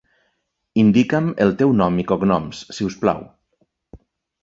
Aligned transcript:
Indica'm 0.83 1.27
el 1.45 1.53
teu 1.61 1.75
nom 1.83 2.01
i 2.05 2.09
cognoms, 2.15 2.65
si 2.79 2.91
us 2.91 3.01
plau. 3.07 3.25